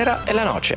Tenera 0.00 0.24
e 0.24 0.32
la 0.32 0.44
Noce. 0.44 0.76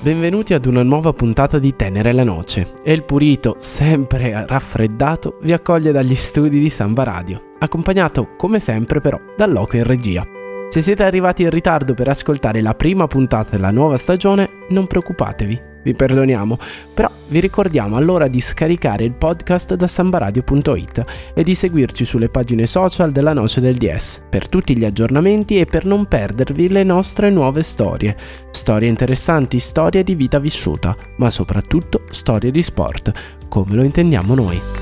Benvenuti 0.00 0.54
ad 0.54 0.66
una 0.66 0.82
nuova 0.82 1.12
puntata 1.12 1.60
di 1.60 1.76
Tenere 1.76 2.12
la 2.12 2.24
Noce 2.24 2.72
e 2.82 2.92
il 2.92 3.04
Purito, 3.04 3.54
sempre 3.58 4.44
raffreddato, 4.44 5.38
vi 5.42 5.52
accoglie 5.52 5.92
dagli 5.92 6.16
studi 6.16 6.58
di 6.58 6.68
Samba 6.68 7.04
Radio, 7.04 7.52
accompagnato 7.60 8.34
come 8.36 8.58
sempre 8.58 9.00
però 9.00 9.20
dal 9.36 9.52
loco 9.52 9.76
in 9.76 9.84
regia. 9.84 10.41
Se 10.72 10.80
siete 10.80 11.02
arrivati 11.02 11.42
in 11.42 11.50
ritardo 11.50 11.92
per 11.92 12.08
ascoltare 12.08 12.62
la 12.62 12.74
prima 12.74 13.06
puntata 13.06 13.50
della 13.50 13.70
nuova 13.70 13.98
stagione, 13.98 14.48
non 14.70 14.86
preoccupatevi, 14.86 15.60
vi 15.82 15.94
perdoniamo, 15.94 16.56
però 16.94 17.10
vi 17.28 17.40
ricordiamo 17.40 17.96
allora 17.96 18.26
di 18.26 18.40
scaricare 18.40 19.04
il 19.04 19.12
podcast 19.12 19.74
da 19.74 19.86
sambaradio.it 19.86 21.04
e 21.34 21.42
di 21.42 21.54
seguirci 21.54 22.06
sulle 22.06 22.30
pagine 22.30 22.64
social 22.64 23.12
della 23.12 23.34
Noce 23.34 23.60
del 23.60 23.76
DS 23.76 24.22
per 24.30 24.48
tutti 24.48 24.74
gli 24.74 24.86
aggiornamenti 24.86 25.60
e 25.60 25.66
per 25.66 25.84
non 25.84 26.06
perdervi 26.06 26.70
le 26.70 26.84
nostre 26.84 27.28
nuove 27.28 27.62
storie. 27.62 28.16
Storie 28.50 28.88
interessanti, 28.88 29.58
storie 29.58 30.02
di 30.02 30.14
vita 30.14 30.38
vissuta, 30.38 30.96
ma 31.18 31.28
soprattutto 31.28 32.04
storie 32.08 32.50
di 32.50 32.62
sport, 32.62 33.12
come 33.46 33.74
lo 33.74 33.82
intendiamo 33.82 34.34
noi. 34.34 34.81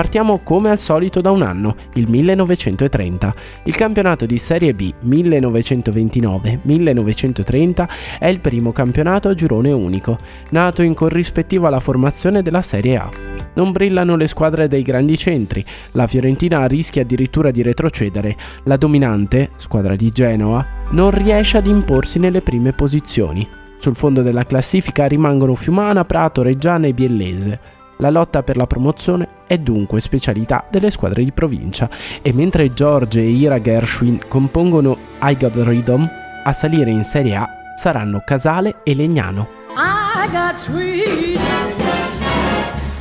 Partiamo 0.00 0.40
come 0.42 0.70
al 0.70 0.78
solito 0.78 1.20
da 1.20 1.30
un 1.30 1.42
anno, 1.42 1.76
il 1.96 2.08
1930. 2.08 3.34
Il 3.64 3.76
campionato 3.76 4.24
di 4.24 4.38
Serie 4.38 4.72
B 4.72 4.94
1929-1930 5.04 7.88
è 8.18 8.28
il 8.28 8.40
primo 8.40 8.72
campionato 8.72 9.28
a 9.28 9.34
girone 9.34 9.70
unico, 9.72 10.16
nato 10.52 10.80
in 10.80 10.94
corrispettivo 10.94 11.66
alla 11.66 11.80
formazione 11.80 12.40
della 12.40 12.62
Serie 12.62 12.96
A. 12.96 13.10
Non 13.52 13.72
brillano 13.72 14.16
le 14.16 14.26
squadre 14.26 14.68
dei 14.68 14.80
grandi 14.80 15.18
centri, 15.18 15.62
la 15.90 16.06
Fiorentina 16.06 16.66
rischia 16.66 17.02
addirittura 17.02 17.50
di 17.50 17.60
retrocedere, 17.60 18.34
la 18.64 18.78
dominante, 18.78 19.50
squadra 19.56 19.96
di 19.96 20.08
Genoa, 20.08 20.66
non 20.92 21.10
riesce 21.10 21.58
ad 21.58 21.66
imporsi 21.66 22.18
nelle 22.18 22.40
prime 22.40 22.72
posizioni. 22.72 23.46
Sul 23.76 23.96
fondo 23.96 24.22
della 24.22 24.44
classifica 24.44 25.04
rimangono 25.04 25.54
Fiumana, 25.54 26.06
Prato, 26.06 26.40
Reggiana 26.40 26.86
e 26.86 26.94
Biellese. 26.94 27.60
La 27.98 28.08
lotta 28.08 28.42
per 28.42 28.56
la 28.56 28.66
promozione 28.66 29.39
è 29.50 29.58
dunque 29.58 30.00
specialità 30.00 30.64
delle 30.70 30.92
squadre 30.92 31.24
di 31.24 31.32
provincia. 31.32 31.90
E 32.22 32.32
mentre 32.32 32.72
George 32.72 33.18
e 33.18 33.30
Ira 33.30 33.60
Gershwin 33.60 34.20
compongono 34.28 34.96
I 35.20 35.36
Got 35.36 35.56
Rhythm, 35.56 36.08
a 36.44 36.52
salire 36.52 36.92
in 36.92 37.02
Serie 37.02 37.34
A 37.34 37.48
saranno 37.74 38.22
Casale 38.24 38.76
e 38.84 38.94
Legnano. 38.94 39.48
I 39.74 40.28
got 40.30 40.56
sweet. 40.56 41.40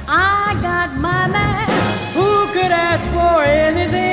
I 0.07 0.55
got 0.59 0.91
my 0.95 1.27
man 1.27 1.69
who 2.15 2.47
could 2.51 2.71
ask 2.71 3.05
for 3.09 3.43
anything 3.43 4.08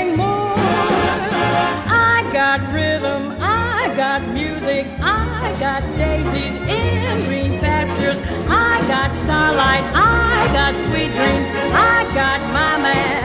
got 9.07 9.17
starlight, 9.17 9.85
I 9.95 10.51
got 10.53 10.75
sweet 10.85 11.13
dreams, 11.15 11.49
I 11.73 12.07
got 12.15 12.41
my 12.53 12.81
man. 12.83 13.25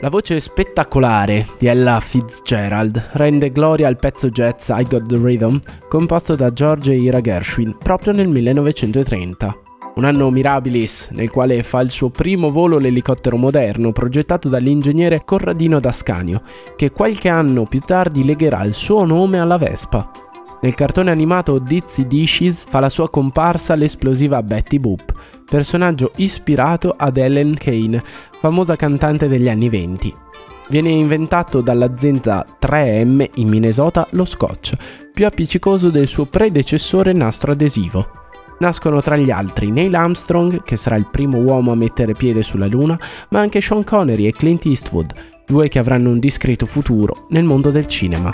La 0.00 0.10
voce 0.10 0.38
spettacolare 0.38 1.44
di 1.58 1.66
Ella 1.66 1.98
Fitzgerald 1.98 3.10
rende 3.14 3.50
gloria 3.50 3.88
al 3.88 3.96
pezzo 3.96 4.28
jazz 4.28 4.68
I 4.68 4.84
Got 4.84 5.08
the 5.08 5.18
Rhythm, 5.20 5.60
composto 5.88 6.36
da 6.36 6.52
George 6.52 6.94
Ira 6.94 7.20
Gershwin 7.20 7.76
proprio 7.76 8.12
nel 8.12 8.28
1930. 8.28 9.67
Un 9.98 10.04
anno 10.04 10.30
mirabilis 10.30 11.08
nel 11.10 11.28
quale 11.28 11.64
fa 11.64 11.80
il 11.80 11.90
suo 11.90 12.08
primo 12.08 12.50
volo 12.50 12.78
l'elicottero 12.78 13.36
moderno 13.36 13.90
progettato 13.90 14.48
dall'ingegnere 14.48 15.24
Corradino 15.24 15.80
D'Ascanio, 15.80 16.42
che 16.76 16.92
qualche 16.92 17.28
anno 17.28 17.64
più 17.64 17.80
tardi 17.80 18.24
legherà 18.24 18.62
il 18.62 18.74
suo 18.74 19.04
nome 19.04 19.40
alla 19.40 19.56
Vespa. 19.56 20.08
Nel 20.60 20.74
cartone 20.74 21.10
animato 21.10 21.58
Dizzy 21.58 22.06
Dishes 22.06 22.66
fa 22.68 22.78
la 22.78 22.88
sua 22.90 23.10
comparsa 23.10 23.74
l'esplosiva 23.74 24.40
Betty 24.40 24.78
Boop, 24.78 25.12
personaggio 25.44 26.12
ispirato 26.14 26.94
ad 26.96 27.16
Ellen 27.16 27.56
Kane, 27.56 28.00
famosa 28.38 28.76
cantante 28.76 29.26
degli 29.26 29.48
anni 29.48 29.68
20. 29.68 30.14
Viene 30.68 30.90
inventato 30.90 31.60
dall'azienda 31.60 32.46
3M 32.60 33.30
in 33.34 33.48
Minnesota 33.48 34.06
lo 34.10 34.24
scotch, 34.24 34.76
più 35.12 35.26
appiccicoso 35.26 35.90
del 35.90 36.06
suo 36.06 36.26
predecessore 36.26 37.12
nastro 37.12 37.50
adesivo. 37.50 38.27
Nascono 38.58 39.00
tra 39.00 39.16
gli 39.16 39.30
altri 39.30 39.70
Neil 39.70 39.94
Armstrong, 39.94 40.62
che 40.62 40.76
sarà 40.76 40.96
il 40.96 41.08
primo 41.10 41.38
uomo 41.38 41.72
a 41.72 41.76
mettere 41.76 42.12
piede 42.12 42.42
sulla 42.42 42.66
Luna, 42.66 42.98
ma 43.30 43.40
anche 43.40 43.60
Sean 43.60 43.84
Connery 43.84 44.26
e 44.26 44.32
Clint 44.32 44.66
Eastwood, 44.66 45.12
due 45.46 45.68
che 45.68 45.78
avranno 45.78 46.10
un 46.10 46.18
discreto 46.18 46.66
futuro 46.66 47.26
nel 47.30 47.44
mondo 47.44 47.70
del 47.70 47.86
cinema. 47.86 48.30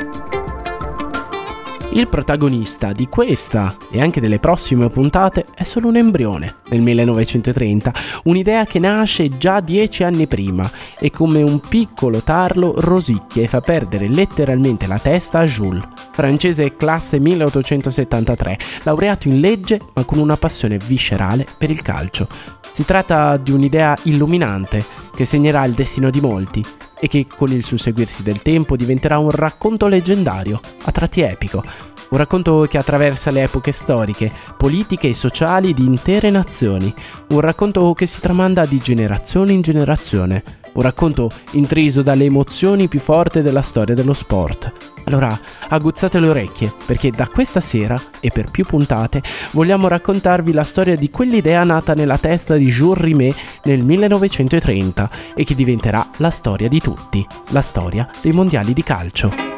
Il 1.92 2.08
protagonista 2.08 2.92
di 2.92 3.06
questa 3.06 3.76
e 3.88 4.00
anche 4.00 4.20
delle 4.20 4.40
prossime 4.40 4.88
puntate 4.88 5.44
è 5.54 5.62
solo 5.62 5.86
un 5.86 5.96
embrione 5.96 6.56
nel 6.70 6.80
1930, 6.80 7.92
un'idea 8.24 8.64
che 8.64 8.80
nasce 8.80 9.36
già 9.38 9.60
dieci 9.60 10.02
anni 10.02 10.26
prima 10.26 10.68
e 10.98 11.12
come 11.12 11.40
un 11.42 11.60
piccolo 11.60 12.20
tarlo 12.20 12.74
rosicchia 12.78 13.44
e 13.44 13.46
fa 13.46 13.60
perdere 13.60 14.08
letteralmente 14.08 14.88
la 14.88 14.98
testa 14.98 15.38
a 15.38 15.44
Jules, 15.44 15.84
francese 16.14 16.76
classe 16.76 17.18
1873, 17.18 18.58
laureato 18.84 19.28
in 19.28 19.40
legge 19.40 19.80
ma 19.94 20.04
con 20.04 20.18
una 20.18 20.36
passione 20.36 20.78
viscerale 20.78 21.44
per 21.58 21.70
il 21.70 21.82
calcio. 21.82 22.28
Si 22.70 22.84
tratta 22.84 23.36
di 23.36 23.50
un'idea 23.50 23.98
illuminante 24.04 24.84
che 25.14 25.24
segnerà 25.24 25.64
il 25.64 25.72
destino 25.72 26.10
di 26.10 26.20
molti 26.20 26.64
e 26.98 27.08
che 27.08 27.26
con 27.26 27.50
il 27.52 27.64
susseguirsi 27.64 28.22
del 28.22 28.42
tempo 28.42 28.76
diventerà 28.76 29.18
un 29.18 29.30
racconto 29.30 29.88
leggendario, 29.88 30.60
a 30.84 30.92
tratti 30.92 31.20
epico, 31.20 31.62
un 32.10 32.18
racconto 32.18 32.66
che 32.68 32.78
attraversa 32.78 33.32
le 33.32 33.42
epoche 33.42 33.72
storiche, 33.72 34.30
politiche 34.56 35.08
e 35.08 35.14
sociali 35.14 35.74
di 35.74 35.84
intere 35.84 36.30
nazioni, 36.30 36.94
un 37.30 37.40
racconto 37.40 37.92
che 37.92 38.06
si 38.06 38.20
tramanda 38.20 38.64
di 38.66 38.78
generazione 38.78 39.52
in 39.52 39.62
generazione, 39.62 40.42
un 40.74 40.82
racconto 40.82 41.30
intriso 41.52 42.02
dalle 42.02 42.24
emozioni 42.24 42.88
più 42.88 43.00
forti 43.00 43.42
della 43.42 43.62
storia 43.62 43.94
dello 43.94 44.12
sport. 44.12 44.72
Allora, 45.04 45.38
aguzzate 45.68 46.18
le 46.18 46.28
orecchie, 46.28 46.72
perché 46.86 47.10
da 47.10 47.26
questa 47.26 47.60
sera, 47.60 48.00
e 48.20 48.30
per 48.30 48.50
più 48.50 48.64
puntate, 48.64 49.22
vogliamo 49.50 49.88
raccontarvi 49.88 50.52
la 50.52 50.64
storia 50.64 50.96
di 50.96 51.10
quell'idea 51.10 51.62
nata 51.62 51.94
nella 51.94 52.18
testa 52.18 52.56
di 52.56 52.66
Jules 52.66 53.02
Rimet 53.02 53.36
nel 53.64 53.84
1930 53.84 55.10
e 55.34 55.44
che 55.44 55.54
diventerà 55.54 56.06
la 56.18 56.30
storia 56.30 56.68
di 56.68 56.80
tutti, 56.80 57.26
la 57.50 57.62
storia 57.62 58.08
dei 58.22 58.32
mondiali 58.32 58.72
di 58.72 58.82
calcio. 58.82 59.53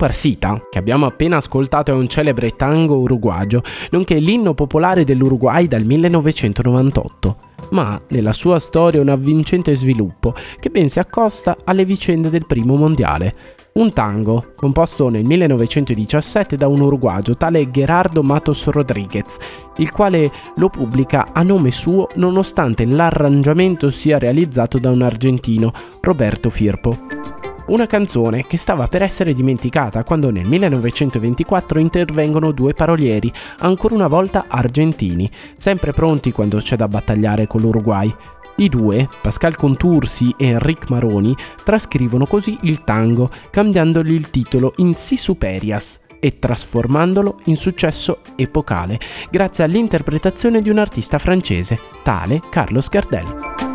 Comparsita, 0.00 0.68
che 0.70 0.78
abbiamo 0.78 1.04
appena 1.04 1.36
ascoltato, 1.36 1.90
è 1.90 1.94
un 1.94 2.08
celebre 2.08 2.56
tango 2.56 3.00
uruguagio, 3.00 3.62
nonché 3.90 4.18
l'inno 4.18 4.54
popolare 4.54 5.04
dell'Uruguay 5.04 5.68
dal 5.68 5.84
1998 5.84 7.48
ma 7.72 8.00
nella 8.08 8.32
sua 8.32 8.58
storia 8.58 9.00
un 9.00 9.10
avvincente 9.10 9.76
sviluppo 9.76 10.34
che 10.58 10.70
ben 10.70 10.88
si 10.88 10.98
accosta 10.98 11.56
alle 11.62 11.84
vicende 11.84 12.28
del 12.28 12.44
primo 12.44 12.74
mondiale. 12.74 13.58
Un 13.74 13.92
tango, 13.92 14.54
composto 14.56 15.08
nel 15.08 15.24
1917 15.24 16.56
da 16.56 16.66
un 16.66 16.80
uruguagio 16.80 17.36
tale 17.36 17.70
Gerardo 17.70 18.24
Matos 18.24 18.66
Rodriguez, 18.66 19.36
il 19.76 19.92
quale 19.92 20.32
lo 20.56 20.68
pubblica 20.68 21.28
a 21.32 21.42
nome 21.42 21.70
suo 21.70 22.08
nonostante 22.14 22.84
l'arrangiamento 22.86 23.90
sia 23.90 24.18
realizzato 24.18 24.78
da 24.78 24.90
un 24.90 25.02
argentino, 25.02 25.70
Roberto 26.00 26.50
Firpo. 26.50 27.39
Una 27.66 27.86
canzone 27.86 28.46
che 28.46 28.56
stava 28.56 28.88
per 28.88 29.02
essere 29.02 29.32
dimenticata 29.32 30.02
quando 30.02 30.30
nel 30.30 30.46
1924 30.46 31.78
intervengono 31.78 32.50
due 32.50 32.74
parolieri, 32.74 33.32
ancora 33.58 33.94
una 33.94 34.08
volta 34.08 34.46
argentini, 34.48 35.30
sempre 35.56 35.92
pronti 35.92 36.32
quando 36.32 36.58
c'è 36.58 36.76
da 36.76 36.88
battagliare 36.88 37.46
con 37.46 37.60
l'Uruguay. 37.60 38.12
I 38.56 38.68
due, 38.68 39.08
Pascal 39.22 39.56
Contursi 39.56 40.34
e 40.36 40.48
Enric 40.48 40.90
Maroni, 40.90 41.34
trascrivono 41.62 42.26
così 42.26 42.58
il 42.62 42.82
tango, 42.82 43.30
cambiandogli 43.50 44.12
il 44.12 44.30
titolo 44.30 44.74
in 44.78 44.94
Si 44.94 45.16
Superias 45.16 46.00
e 46.18 46.38
trasformandolo 46.38 47.40
in 47.44 47.56
successo 47.56 48.18
epocale, 48.36 48.98
grazie 49.30 49.64
all'interpretazione 49.64 50.60
di 50.60 50.68
un 50.68 50.78
artista 50.78 51.18
francese, 51.18 51.78
tale 52.02 52.42
Carlos 52.50 52.88
Gardel. 52.88 53.69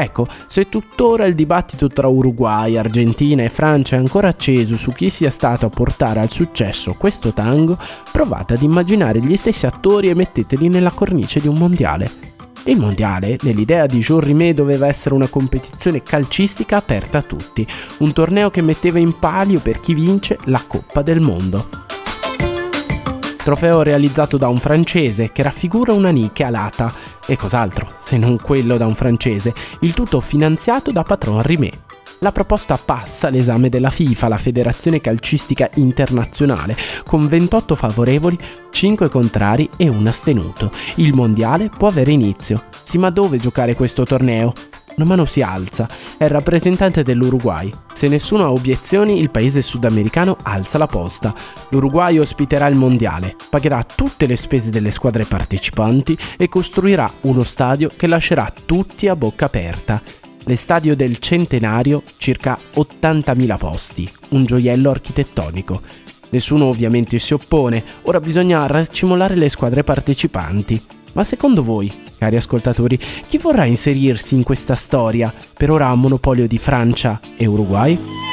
Ecco, 0.00 0.28
se 0.46 0.68
tuttora 0.68 1.26
il 1.26 1.34
dibattito 1.34 1.88
tra 1.88 2.06
Uruguay, 2.06 2.76
Argentina 2.76 3.42
e 3.42 3.48
Francia 3.48 3.96
è 3.96 3.98
ancora 3.98 4.28
acceso 4.28 4.76
su 4.76 4.92
chi 4.92 5.10
sia 5.10 5.28
stato 5.28 5.66
a 5.66 5.70
portare 5.70 6.20
al 6.20 6.30
successo 6.30 6.94
questo 6.94 7.32
tango, 7.32 7.76
provate 8.12 8.54
ad 8.54 8.62
immaginare 8.62 9.18
gli 9.18 9.36
stessi 9.36 9.66
attori 9.66 10.08
e 10.08 10.14
metteteli 10.14 10.68
nella 10.68 10.92
cornice 10.92 11.40
di 11.40 11.48
un 11.48 11.56
mondiale. 11.56 12.08
Il 12.66 12.78
mondiale, 12.78 13.38
nell'idea 13.42 13.86
di 13.86 13.98
Jean 13.98 14.20
Rimet, 14.20 14.54
doveva 14.54 14.86
essere 14.86 15.16
una 15.16 15.26
competizione 15.26 16.04
calcistica 16.04 16.76
aperta 16.76 17.18
a 17.18 17.22
tutti, 17.22 17.66
un 17.98 18.12
torneo 18.12 18.50
che 18.50 18.62
metteva 18.62 19.00
in 19.00 19.18
palio 19.18 19.58
per 19.58 19.80
chi 19.80 19.94
vince 19.94 20.38
la 20.44 20.62
Coppa 20.64 21.02
del 21.02 21.20
Mondo. 21.20 21.97
Trofeo 23.48 23.80
realizzato 23.80 24.36
da 24.36 24.48
un 24.48 24.58
francese 24.58 25.32
che 25.32 25.42
raffigura 25.42 25.94
una 25.94 26.10
nicchia 26.10 26.48
alata 26.48 26.92
e 27.24 27.34
cos'altro 27.38 27.92
se 27.98 28.18
non 28.18 28.36
quello 28.36 28.76
da 28.76 28.84
un 28.84 28.94
francese, 28.94 29.54
il 29.80 29.94
tutto 29.94 30.20
finanziato 30.20 30.92
da 30.92 31.02
Patron 31.02 31.40
Rimet. 31.40 31.80
La 32.18 32.30
proposta 32.30 32.76
passa 32.76 33.30
l'esame 33.30 33.70
della 33.70 33.88
FIFA, 33.88 34.28
la 34.28 34.36
Federazione 34.36 35.00
Calcistica 35.00 35.70
Internazionale, 35.76 36.76
con 37.06 37.26
28 37.26 37.74
favorevoli, 37.74 38.36
5 38.70 39.08
contrari 39.08 39.70
e 39.78 39.88
un 39.88 40.06
astenuto. 40.06 40.70
Il 40.96 41.14
mondiale 41.14 41.70
può 41.70 41.88
avere 41.88 42.12
inizio. 42.12 42.64
Sì, 42.82 42.98
ma 42.98 43.08
dove 43.08 43.38
giocare 43.38 43.74
questo 43.74 44.04
torneo? 44.04 44.52
Una 44.98 45.06
mano 45.06 45.24
si 45.24 45.42
alza, 45.42 45.88
è 46.16 46.24
il 46.24 46.30
rappresentante 46.30 47.04
dell'Uruguay. 47.04 47.72
Se 47.94 48.08
nessuno 48.08 48.42
ha 48.42 48.50
obiezioni, 48.50 49.20
il 49.20 49.30
paese 49.30 49.62
sudamericano 49.62 50.36
alza 50.42 50.76
la 50.76 50.88
posta. 50.88 51.32
L'Uruguay 51.68 52.18
ospiterà 52.18 52.66
il 52.66 52.74
mondiale, 52.74 53.36
pagherà 53.48 53.84
tutte 53.84 54.26
le 54.26 54.34
spese 54.34 54.70
delle 54.70 54.90
squadre 54.90 55.24
partecipanti 55.24 56.18
e 56.36 56.48
costruirà 56.48 57.08
uno 57.22 57.44
stadio 57.44 57.92
che 57.96 58.08
lascerà 58.08 58.52
tutti 58.66 59.06
a 59.06 59.14
bocca 59.14 59.44
aperta. 59.44 60.02
L'estadio 60.46 60.96
del 60.96 61.18
Centenario, 61.18 62.02
circa 62.16 62.58
80.000 62.74 63.56
posti, 63.56 64.10
un 64.30 64.46
gioiello 64.46 64.90
architettonico. 64.90 65.80
Nessuno 66.30 66.64
ovviamente 66.64 67.20
si 67.20 67.34
oppone, 67.34 67.84
ora 68.02 68.18
bisogna 68.18 68.66
raccimolare 68.66 69.36
le 69.36 69.48
squadre 69.48 69.84
partecipanti. 69.84 70.82
Ma 71.12 71.22
secondo 71.22 71.62
voi, 71.62 71.92
cari 72.18 72.36
ascoltatori, 72.36 72.98
chi 72.98 73.38
vorrà 73.38 73.64
inserirsi 73.64 74.34
in 74.34 74.42
questa 74.42 74.74
storia 74.74 75.32
per 75.54 75.70
ora 75.70 75.88
a 75.88 75.94
monopolio 75.94 76.46
di 76.46 76.58
Francia 76.58 77.20
e 77.36 77.46
Uruguay? 77.46 78.27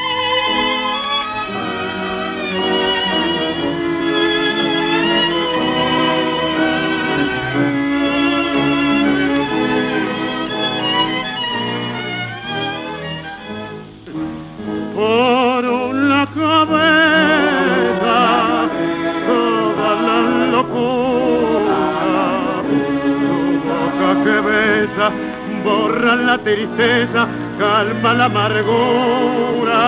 Tristeza, 26.56 27.28
calma 27.60 28.14
la 28.14 28.26
amargura. 28.26 29.82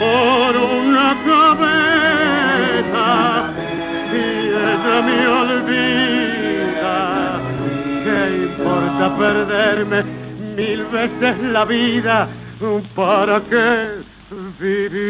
Por 0.00 0.56
una 0.56 1.08
cabeza 1.30 3.06
y 4.12 4.16
ella 4.72 5.02
me 5.06 5.26
olvida. 5.42 6.96
¿Qué 8.04 8.20
importa 8.46 9.04
perderme 9.16 10.00
mil 10.56 10.84
veces 10.86 11.42
la 11.42 11.64
vida? 11.64 12.28
¿Para 12.94 13.40
qué 13.42 14.02
vivir? 14.58 15.04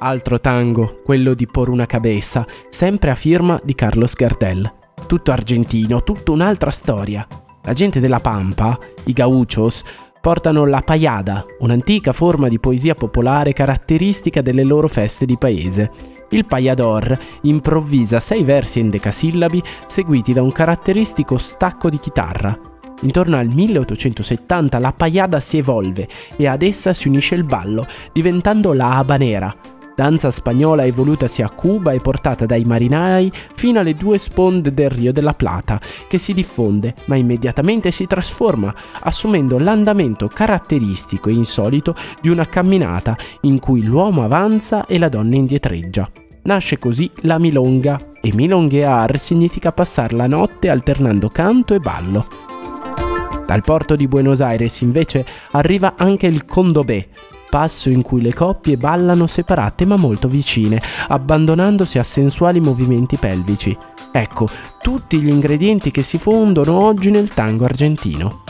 Altro 0.00 0.38
tango, 0.38 1.02
quello 1.04 1.34
di 1.34 1.46
Por 1.46 1.68
una 1.70 1.86
cabeza, 1.86 2.46
sempre 2.70 3.10
a 3.10 3.14
firma 3.14 3.60
di 3.62 3.74
Carlos 3.74 4.16
Gardel. 4.16 4.79
Tutto 5.06 5.32
argentino, 5.32 6.02
tutta 6.02 6.30
un'altra 6.32 6.70
storia. 6.70 7.26
La 7.62 7.72
gente 7.72 8.00
della 8.00 8.20
Pampa, 8.20 8.78
i 9.06 9.12
gauchos, 9.12 9.82
portano 10.20 10.66
la 10.66 10.82
payada, 10.82 11.44
un'antica 11.60 12.12
forma 12.12 12.48
di 12.48 12.60
poesia 12.60 12.94
popolare 12.94 13.52
caratteristica 13.52 14.42
delle 14.42 14.64
loro 14.64 14.86
feste 14.86 15.24
di 15.24 15.36
paese. 15.36 15.90
Il 16.30 16.44
payador 16.44 17.18
improvvisa 17.42 18.20
sei 18.20 18.44
versi 18.44 18.80
endecasillabi 18.80 19.62
seguiti 19.86 20.32
da 20.32 20.42
un 20.42 20.52
caratteristico 20.52 21.36
stacco 21.38 21.88
di 21.88 21.98
chitarra. 21.98 22.56
Intorno 23.02 23.36
al 23.36 23.48
1870 23.48 24.78
la 24.78 24.92
payada 24.92 25.40
si 25.40 25.56
evolve 25.56 26.06
e 26.36 26.46
ad 26.46 26.62
essa 26.62 26.92
si 26.92 27.08
unisce 27.08 27.34
il 27.34 27.44
ballo, 27.44 27.86
diventando 28.12 28.74
la 28.74 28.96
habanera, 28.96 29.54
danza 30.00 30.30
spagnola 30.30 30.86
evolutasi 30.86 31.42
a 31.42 31.50
Cuba 31.50 31.92
e 31.92 32.00
portata 32.00 32.46
dai 32.46 32.64
marinai 32.64 33.30
fino 33.52 33.80
alle 33.80 33.92
due 33.92 34.16
sponde 34.16 34.72
del 34.72 34.88
Rio 34.88 35.12
della 35.12 35.34
Plata, 35.34 35.78
che 36.08 36.16
si 36.16 36.32
diffonde 36.32 36.94
ma 37.04 37.16
immediatamente 37.16 37.90
si 37.90 38.06
trasforma, 38.06 38.74
assumendo 39.00 39.58
l'andamento 39.58 40.26
caratteristico 40.28 41.28
e 41.28 41.34
insolito 41.34 41.94
di 42.18 42.30
una 42.30 42.46
camminata 42.46 43.14
in 43.42 43.58
cui 43.58 43.82
l'uomo 43.82 44.24
avanza 44.24 44.86
e 44.86 44.96
la 44.96 45.10
donna 45.10 45.36
indietreggia. 45.36 46.10
Nasce 46.44 46.78
così 46.78 47.10
la 47.16 47.38
milonga 47.38 48.00
e 48.22 48.32
milonguear 48.32 49.18
significa 49.18 49.70
passare 49.70 50.16
la 50.16 50.26
notte 50.26 50.70
alternando 50.70 51.28
canto 51.28 51.74
e 51.74 51.78
ballo. 51.78 52.26
Dal 53.44 53.62
porto 53.62 53.96
di 53.96 54.08
Buenos 54.08 54.40
Aires 54.40 54.80
invece 54.80 55.26
arriva 55.50 55.92
anche 55.98 56.26
il 56.26 56.46
condobè, 56.46 57.06
passo 57.50 57.90
in 57.90 58.00
cui 58.00 58.22
le 58.22 58.32
coppie 58.32 58.78
ballano 58.78 59.26
separate 59.26 59.84
ma 59.84 59.96
molto 59.96 60.28
vicine, 60.28 60.80
abbandonandosi 61.08 61.98
a 61.98 62.02
sensuali 62.02 62.60
movimenti 62.60 63.16
pelvici. 63.16 63.76
Ecco, 64.12 64.48
tutti 64.80 65.20
gli 65.20 65.28
ingredienti 65.28 65.90
che 65.90 66.02
si 66.02 66.16
fondono 66.16 66.80
oggi 66.80 67.10
nel 67.10 67.34
tango 67.34 67.64
argentino. 67.64 68.44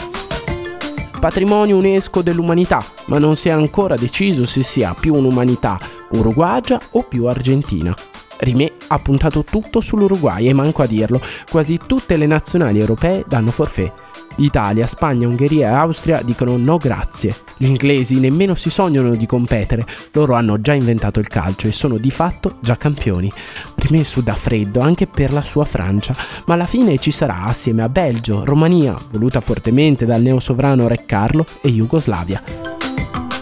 Patrimonio 1.18 1.76
UNESCO 1.76 2.22
dell'umanità, 2.22 2.82
ma 3.06 3.18
non 3.18 3.36
si 3.36 3.48
è 3.48 3.52
ancora 3.52 3.96
deciso 3.96 4.46
se 4.46 4.62
sia 4.62 4.94
più 4.98 5.14
un'umanità 5.14 5.78
uruguagia 6.10 6.80
o 6.92 7.02
più 7.02 7.26
argentina. 7.26 7.94
Rimè 8.38 8.72
ha 8.86 8.98
puntato 8.98 9.44
tutto 9.44 9.80
sull'Uruguay 9.80 10.48
e 10.48 10.54
manco 10.54 10.82
a 10.82 10.86
dirlo, 10.86 11.20
quasi 11.50 11.78
tutte 11.86 12.16
le 12.16 12.26
nazionali 12.26 12.78
europee 12.80 13.24
danno 13.26 13.50
forfè. 13.50 13.92
Italia, 14.36 14.86
Spagna, 14.86 15.28
Ungheria 15.28 15.68
e 15.68 15.72
Austria 15.72 16.22
dicono 16.22 16.56
no 16.56 16.76
grazie. 16.76 17.34
Gli 17.56 17.66
inglesi 17.66 18.18
nemmeno 18.18 18.54
si 18.54 18.70
sognano 18.70 19.14
di 19.14 19.26
competere, 19.26 19.84
loro 20.12 20.34
hanno 20.34 20.60
già 20.60 20.72
inventato 20.72 21.20
il 21.20 21.28
calcio 21.28 21.66
e 21.66 21.72
sono 21.72 21.98
di 21.98 22.10
fatto 22.10 22.56
già 22.60 22.76
campioni. 22.76 23.30
Rimesso 23.74 24.20
da 24.22 24.34
freddo 24.34 24.80
anche 24.80 25.06
per 25.06 25.32
la 25.32 25.42
sua 25.42 25.64
Francia, 25.64 26.14
ma 26.46 26.54
alla 26.54 26.66
fine 26.66 26.98
ci 26.98 27.10
sarà 27.10 27.44
assieme 27.44 27.82
a 27.82 27.88
Belgio, 27.88 28.44
Romania, 28.44 28.96
voluta 29.10 29.40
fortemente 29.40 30.06
dal 30.06 30.22
neosovrano 30.22 30.88
Re 30.88 31.04
Carlo, 31.04 31.46
e 31.60 31.70
Jugoslavia. 31.70 32.42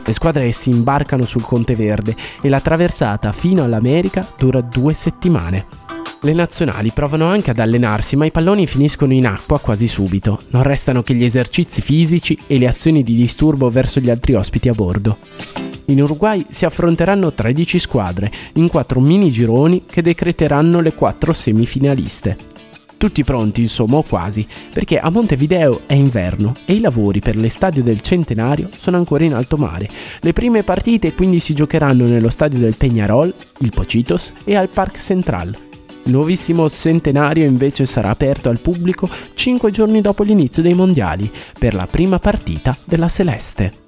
Le 0.05 0.13
squadre 0.13 0.51
si 0.53 0.71
imbarcano 0.71 1.27
sul 1.27 1.43
Conte 1.43 1.75
Verde 1.75 2.17
e 2.41 2.49
la 2.49 2.61
traversata 2.61 3.31
fino 3.33 3.63
all'America 3.63 4.27
dura 4.37 4.61
due 4.63 4.95
settimane. 4.95 5.88
Le 6.21 6.33
nazionali 6.33 6.91
provano 6.91 7.27
anche 7.27 7.53
ad 7.53 7.61
allenarsi, 7.61 8.17
ma 8.17 8.25
i 8.25 8.33
palloni 8.33 8.67
finiscono 8.67 9.13
in 9.13 9.25
acqua 9.25 9.61
quasi 9.61 9.87
subito. 9.87 10.41
Non 10.49 10.65
restano 10.65 11.03
che 11.03 11.15
gli 11.15 11.23
esercizi 11.23 11.81
fisici 11.81 12.37
e 12.49 12.59
le 12.59 12.67
azioni 12.67 13.05
di 13.05 13.15
disturbo 13.15 13.71
verso 13.71 14.01
gli 14.01 14.11
altri 14.11 14.35
ospiti 14.35 14.69
a 14.69 14.73
bordo. 14.73 15.19
In 15.87 16.03
Uruguay 16.03 16.45
si 16.51 16.65
affronteranno 16.65 17.33
13 17.33 17.79
squadre, 17.79 18.33
in 18.55 18.67
quattro 18.67 18.99
mini 18.99 19.31
gironi 19.31 19.85
che 19.87 20.03
decreteranno 20.03 20.81
le 20.81 20.93
quattro 20.93 21.33
semifinaliste. 21.33 22.37
Tutti 22.97 23.23
pronti, 23.23 23.61
insomma, 23.61 23.99
o 23.99 24.03
quasi, 24.03 24.45
perché 24.73 24.99
a 24.99 25.09
Montevideo 25.11 25.83
è 25.87 25.95
inverno 25.95 26.53
e 26.65 26.75
i 26.75 26.81
lavori 26.81 27.21
per 27.21 27.37
l'estadio 27.37 27.85
del 27.85 28.01
Centenario 28.01 28.71
sono 28.77 28.97
ancora 28.97 29.25
in 29.25 29.35
alto 29.35 29.57
mare. 29.57 29.89
Le 30.21 30.33
prime 30.33 30.65
partite 30.65 31.15
quindi 31.15 31.39
si 31.39 31.55
giocheranno 31.55 32.07
nello 32.07 32.29
stadio 32.29 32.59
del 32.59 32.75
Peñarol, 32.77 33.33
il 33.59 33.71
Pocitos 33.73 34.33
e 34.43 34.57
al 34.57 34.69
Park 34.69 34.99
Central, 34.99 35.57
il 36.09 36.15
nuovissimo 36.15 36.69
centenario 36.71 37.45
invece 37.45 37.85
sarà 37.85 38.09
aperto 38.09 38.49
al 38.49 38.59
pubblico 38.59 39.09
5 39.35 39.71
giorni 39.71 40.01
dopo 40.01 40.23
l'inizio 40.23 40.63
dei 40.63 40.73
mondiali 40.73 41.31
per 41.59 41.75
la 41.75 41.87
prima 41.87 42.19
partita 42.19 42.75
della 42.85 43.09
Celeste. 43.09 43.88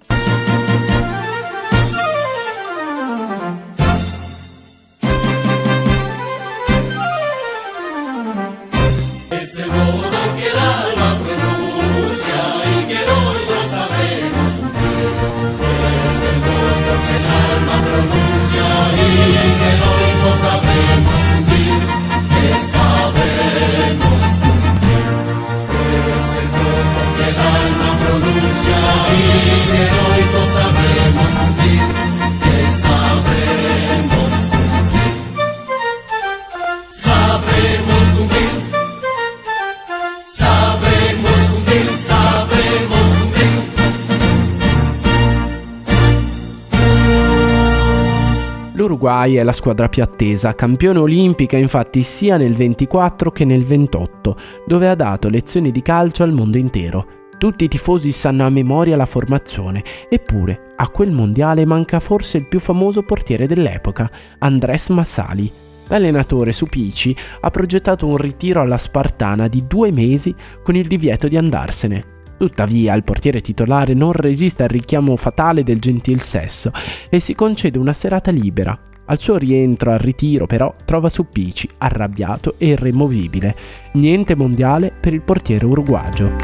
L'Uruguay 48.90 49.37
è 49.37 49.44
la 49.44 49.52
squadra 49.52 49.88
più 49.88 50.02
attesa, 50.02 50.56
campione 50.56 50.99
olimpica 50.99 51.56
infatti 51.56 52.02
sia 52.02 52.37
nel 52.37 52.54
24 52.54 53.30
che 53.30 53.44
nel 53.44 53.64
28, 53.64 54.37
dove 54.66 54.88
ha 54.88 54.97
dato 54.97 55.28
lezioni 55.28 55.70
di 55.70 55.80
calcio 55.80 56.25
al 56.25 56.32
mondo 56.32 56.59
intero. 56.59 57.06
Tutti 57.38 57.62
i 57.62 57.68
tifosi 57.68 58.11
sanno 58.11 58.44
a 58.44 58.50
memoria 58.50 58.97
la 58.97 59.06
formazione, 59.06 59.85
eppure 60.09 60.73
a 60.75 60.88
quel 60.88 61.12
mondiale 61.12 61.64
manca 61.64 62.00
forse 62.00 62.38
il 62.38 62.49
più 62.49 62.59
famoso 62.59 63.02
portiere 63.02 63.47
dell'epoca, 63.47 64.11
Andrés 64.38 64.88
Massali. 64.88 65.49
L'allenatore 65.87 66.50
Supici 66.50 67.14
ha 67.42 67.50
progettato 67.50 68.09
un 68.09 68.16
ritiro 68.16 68.61
alla 68.61 68.76
Spartana 68.76 69.47
di 69.47 69.68
due 69.68 69.92
mesi 69.92 70.35
con 70.64 70.75
il 70.75 70.88
divieto 70.88 71.28
di 71.28 71.37
andarsene. 71.37 72.10
Tuttavia 72.40 72.94
il 72.94 73.04
portiere 73.04 73.42
titolare 73.42 73.92
non 73.92 74.12
resiste 74.12 74.62
al 74.62 74.70
richiamo 74.70 75.14
fatale 75.16 75.62
del 75.62 75.78
gentil 75.78 76.23
sesso 76.23 76.70
e 77.11 77.20
si 77.20 77.35
concede 77.35 77.78
una 77.78 77.92
serata 77.92 78.30
libera. 78.30 78.80
Al 79.04 79.18
suo 79.18 79.37
rientro 79.37 79.92
al 79.92 79.99
ritiro 79.99 80.47
però 80.47 80.75
trova 80.87 81.11
Supici 81.11 81.68
arrabbiato 81.76 82.54
e 82.56 82.68
irremovibile. 82.68 83.54
Niente 83.92 84.35
mondiale 84.35 84.90
per 84.90 85.12
il 85.12 85.20
portiere 85.20 85.66
uruguagio. 85.66 86.35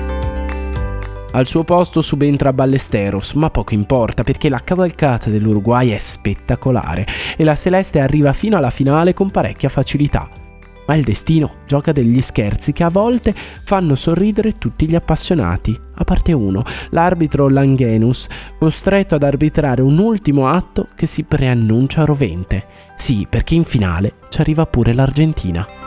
Al 1.32 1.46
suo 1.46 1.64
posto 1.64 2.02
subentra 2.02 2.52
Ballesteros, 2.52 3.32
ma 3.32 3.48
poco 3.48 3.72
importa 3.72 4.22
perché 4.22 4.50
la 4.50 4.62
cavalcata 4.62 5.30
dell'Uruguay 5.30 5.88
è 5.92 5.98
spettacolare 5.98 7.06
e 7.38 7.42
la 7.42 7.56
Celeste 7.56 8.00
arriva 8.00 8.34
fino 8.34 8.58
alla 8.58 8.68
finale 8.68 9.14
con 9.14 9.30
parecchia 9.30 9.70
facilità. 9.70 10.28
Ma 10.86 10.94
il 10.94 11.02
destino 11.02 11.56
gioca 11.66 11.92
degli 11.92 12.20
scherzi 12.20 12.72
che 12.72 12.84
a 12.84 12.90
volte 12.90 13.34
fanno 13.34 13.94
sorridere 13.94 14.52
tutti 14.52 14.88
gli 14.88 14.94
appassionati, 14.94 15.78
a 15.94 16.04
parte 16.04 16.32
uno, 16.32 16.64
l'arbitro 16.90 17.48
Langenus, 17.48 18.26
costretto 18.58 19.14
ad 19.16 19.22
arbitrare 19.22 19.82
un 19.82 19.98
ultimo 19.98 20.48
atto 20.48 20.88
che 20.94 21.06
si 21.06 21.24
preannuncia 21.24 22.04
rovente. 22.04 22.64
Sì, 22.96 23.26
perché 23.28 23.54
in 23.54 23.64
finale 23.64 24.14
ci 24.28 24.40
arriva 24.40 24.66
pure 24.66 24.92
l'Argentina. 24.92 25.85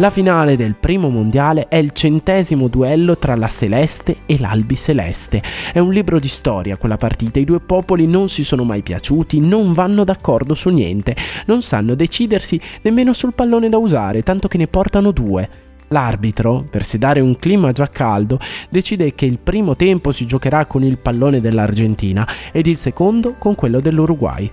La 0.00 0.08
finale 0.08 0.56
del 0.56 0.76
primo 0.76 1.10
mondiale 1.10 1.68
è 1.68 1.76
il 1.76 1.90
centesimo 1.90 2.68
duello 2.68 3.18
tra 3.18 3.36
la 3.36 3.48
Celeste 3.48 4.20
e 4.24 4.38
l'Albi 4.38 4.74
Celeste. 4.74 5.42
È 5.74 5.78
un 5.78 5.90
libro 5.90 6.18
di 6.18 6.26
storia 6.26 6.78
quella 6.78 6.96
partita, 6.96 7.38
i 7.38 7.44
due 7.44 7.60
popoli 7.60 8.06
non 8.06 8.30
si 8.30 8.42
sono 8.42 8.64
mai 8.64 8.80
piaciuti, 8.80 9.40
non 9.40 9.74
vanno 9.74 10.02
d'accordo 10.04 10.54
su 10.54 10.70
niente, 10.70 11.14
non 11.44 11.60
sanno 11.60 11.94
decidersi 11.94 12.58
nemmeno 12.80 13.12
sul 13.12 13.34
pallone 13.34 13.68
da 13.68 13.76
usare, 13.76 14.22
tanto 14.22 14.48
che 14.48 14.56
ne 14.56 14.68
portano 14.68 15.10
due. 15.10 15.46
L'arbitro, 15.88 16.66
per 16.70 16.82
sedare 16.82 17.20
un 17.20 17.36
clima 17.36 17.70
già 17.70 17.90
caldo, 17.90 18.38
decide 18.70 19.14
che 19.14 19.26
il 19.26 19.38
primo 19.38 19.76
tempo 19.76 20.12
si 20.12 20.24
giocherà 20.24 20.64
con 20.64 20.82
il 20.82 20.96
pallone 20.96 21.42
dell'Argentina 21.42 22.26
ed 22.52 22.66
il 22.66 22.78
secondo 22.78 23.34
con 23.38 23.54
quello 23.54 23.80
dell'Uruguay. 23.80 24.50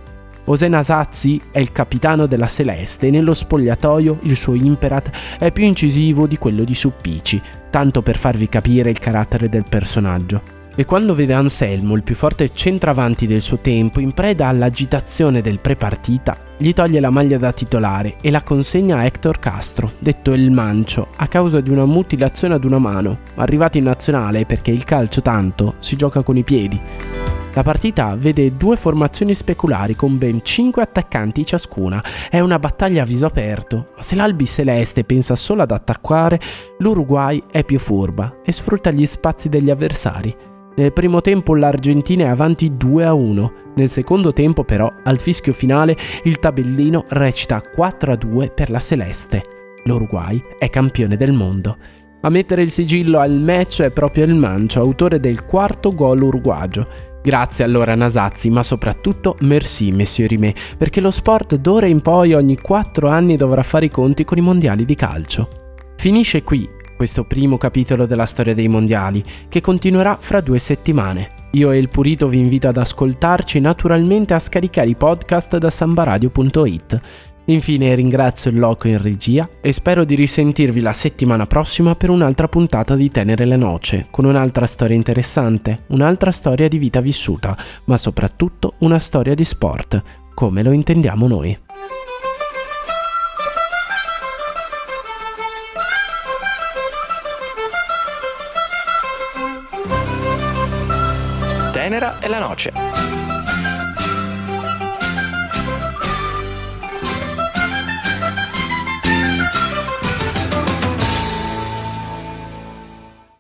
Osena 0.50 0.82
Sazzi 0.82 1.42
è 1.52 1.60
il 1.60 1.74
capitano 1.74 2.26
della 2.26 2.48
Celeste 2.48 3.08
e 3.08 3.12
nello 3.12 3.34
spogliatoio 3.34 4.20
il 4.22 4.38
suo 4.38 4.54
imperat 4.54 5.10
è 5.40 5.52
più 5.52 5.66
incisivo 5.66 6.26
di 6.26 6.38
quello 6.38 6.64
di 6.64 6.74
Suppici, 6.74 7.42
tanto 7.70 8.02
per 8.02 8.18
farvi 8.18 8.48
capire 8.48 8.90
il 8.90 9.00
carattere 9.00 9.50
del 9.50 9.66
personaggio. 9.68 10.56
E 10.74 10.86
quando 10.86 11.16
vede 11.16 11.34
Anselmo, 11.34 11.96
il 11.96 12.04
più 12.04 12.16
forte 12.16 12.54
centravanti 12.54 13.26
del 13.26 13.42
suo 13.42 13.60
tempo, 13.60 14.00
in 14.00 14.14
preda 14.14 14.48
all'agitazione 14.48 15.42
del 15.42 15.60
pre-partita, 15.60 16.38
gli 16.56 16.72
toglie 16.72 17.02
la 17.02 17.10
maglia 17.10 17.38
da 17.38 17.52
titolare 17.52 18.16
e 18.22 18.32
la 18.32 18.44
consegna 18.44 18.98
a 18.98 19.06
Hector 19.06 19.40
Castro, 19.40 19.92
detto 20.00 20.32
il 20.32 20.52
Mancio, 20.52 21.10
a 21.18 21.28
causa 21.28 21.60
di 21.60 21.72
una 21.72 21.86
mutilazione 21.86 22.54
ad 22.54 22.64
una 22.64 22.80
mano, 22.80 23.20
arrivato 23.36 23.78
in 23.78 23.86
nazionale 23.86 24.46
perché 24.46 24.72
il 24.72 24.86
calcio 24.86 25.22
tanto 25.22 25.76
si 25.80 25.98
gioca 25.98 26.22
con 26.22 26.38
i 26.38 26.44
piedi. 26.44 26.80
La 27.58 27.64
partita 27.64 28.16
vede 28.16 28.56
due 28.56 28.76
formazioni 28.76 29.34
speculari 29.34 29.96
con 29.96 30.20
ben 30.20 30.44
5 30.44 30.80
attaccanti 30.80 31.44
ciascuna. 31.44 32.04
È 32.30 32.40
una 32.40 32.60
battaglia 32.60 33.02
a 33.02 33.06
viso 33.06 33.26
aperto, 33.26 33.94
ma 33.96 34.04
se 34.04 34.14
l'Albi 34.14 34.46
Celeste 34.46 35.04
pensa 35.04 35.36
solo 35.36 35.64
ad 35.64 35.72
attaccare, 35.72 36.40
l'Uruguay 36.78 37.42
è 37.50 37.64
più 37.64 37.80
furba 37.80 38.42
e 38.46 38.52
sfrutta 38.52 38.92
gli 38.92 39.08
spazi 39.08 39.50
degli 39.50 39.72
avversari. 39.72 40.32
Nel 40.76 40.94
primo 40.94 41.20
tempo 41.22 41.56
l'Argentina 41.56 42.26
è 42.26 42.30
avanti 42.30 42.78
2 42.78 43.06
a 43.06 43.14
1, 43.14 43.54
nel 43.74 43.90
secondo 43.90 44.34
tempo 44.34 44.64
però, 44.64 44.94
al 45.06 45.18
fischio 45.18 45.52
finale, 45.52 45.98
il 46.26 46.38
tabellino 46.38 47.06
recita 47.10 47.60
4 47.60 48.12
a 48.12 48.16
2 48.16 48.52
per 48.52 48.70
la 48.70 48.80
Celeste. 48.80 49.42
L'Uruguay 49.86 50.40
è 50.60 50.70
campione 50.70 51.18
del 51.18 51.34
mondo. 51.34 51.76
A 52.22 52.30
mettere 52.30 52.64
il 52.64 52.72
sigillo 52.72 53.20
al 53.20 53.40
match 53.40 53.84
è 53.84 53.92
proprio 53.92 54.26
il 54.26 54.36
Mancio, 54.36 54.80
autore 54.80 55.20
del 55.20 55.46
quarto 55.46 55.92
gol 55.92 56.24
uruguagio. 56.24 57.07
Grazie 57.28 57.66
allora 57.66 57.94
Nasazzi, 57.94 58.50
ma 58.50 58.64
soprattutto 58.64 59.36
merci 59.42 59.92
Monsieur 59.92 60.30
Rimé, 60.30 60.56
perché 60.78 61.02
lo 61.02 61.12
sport 61.12 61.58
d'ora 61.58 61.86
in 61.86 62.00
poi 62.00 62.34
ogni 62.34 62.58
4 62.58 63.10
anni 63.10 63.36
dovrà 63.36 63.64
fare 63.64 63.88
i 63.88 63.90
conti 63.90 64.24
con 64.24 64.38
i 64.38 64.42
mondiali 64.42 64.86
di 64.86 64.96
calcio. 64.96 65.50
Finisce 65.98 66.44
qui 66.44 66.66
questo 66.96 67.26
primo 67.26 67.58
capitolo 67.58 68.06
della 68.06 68.26
storia 68.26 68.56
dei 68.56 68.70
mondiali, 68.70 69.22
che 69.50 69.60
continuerà 69.60 70.18
fra 70.20 70.40
due 70.40 70.58
settimane. 70.58 71.50
Io 71.52 71.72
e 71.72 71.78
il 71.78 71.90
Purito 71.90 72.28
vi 72.28 72.40
invito 72.40 72.68
ad 72.68 72.78
ascoltarci 72.78 73.60
naturalmente 73.60 74.34
a 74.34 74.40
scaricare 74.40 74.88
i 74.88 74.96
podcast 74.96 75.58
da 75.58 75.70
sambaradio.it. 75.70 77.02
Infine 77.50 77.96
ringrazio 77.96 78.52
il 78.52 78.60
Loco 78.60 78.90
in 78.90 79.02
regia 79.02 79.48
e 79.62 79.72
spero 79.72 80.04
di 80.04 80.16
risentirvi 80.16 80.82
la 80.82 80.92
settimana 80.92 81.46
prossima 81.46 81.96
per 81.96 82.10
un'altra 82.10 82.50
puntata 82.50 82.94
di 82.96 83.10
Tenere 83.10 83.46
le 83.46 83.56
Noce, 83.56 84.08
con 84.12 84.26
un'altra 84.26 84.66
storia 84.66 84.98
interessante, 84.98 85.84
un'altra 85.88 86.32
storia 86.32 86.68
di 86.68 86.78
vita 86.78 87.00
vissuta, 87.00 87.56
ma 87.86 87.96
soprattutto 87.96 88.74
una 88.80 89.00
storia 89.00 89.34
di 89.34 89.46
sport, 89.46 90.04
come 90.34 90.62
lo 90.62 90.72
intendiamo 90.72 91.26
noi. 91.26 91.58
Tenera 101.72 102.20
e 102.20 102.28
la 102.28 102.40
Noce. 102.40 103.27